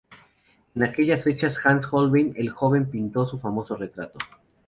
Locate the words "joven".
2.49-2.89